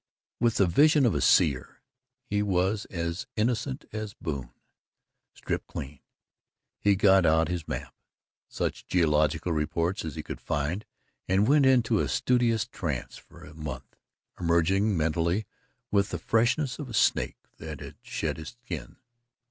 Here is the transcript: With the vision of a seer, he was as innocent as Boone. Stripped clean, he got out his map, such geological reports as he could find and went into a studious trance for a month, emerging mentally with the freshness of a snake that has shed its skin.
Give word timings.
With 0.39 0.55
the 0.55 0.65
vision 0.65 1.05
of 1.05 1.13
a 1.13 1.21
seer, 1.21 1.79
he 2.25 2.41
was 2.41 2.85
as 2.85 3.27
innocent 3.35 3.85
as 3.93 4.15
Boone. 4.15 4.51
Stripped 5.35 5.67
clean, 5.67 5.99
he 6.79 6.95
got 6.95 7.23
out 7.23 7.49
his 7.49 7.67
map, 7.67 7.93
such 8.47 8.87
geological 8.87 9.51
reports 9.51 10.03
as 10.03 10.15
he 10.15 10.23
could 10.23 10.41
find 10.41 10.87
and 11.27 11.47
went 11.47 11.67
into 11.67 11.99
a 11.99 12.09
studious 12.09 12.65
trance 12.65 13.17
for 13.17 13.43
a 13.43 13.53
month, 13.53 13.95
emerging 14.39 14.97
mentally 14.97 15.45
with 15.91 16.09
the 16.09 16.17
freshness 16.17 16.79
of 16.79 16.89
a 16.89 16.95
snake 16.95 17.37
that 17.57 17.79
has 17.79 17.93
shed 18.01 18.39
its 18.39 18.57
skin. 18.63 18.95